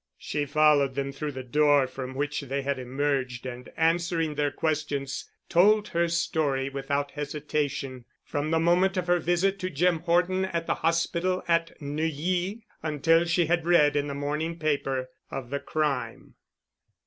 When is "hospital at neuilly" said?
10.81-12.65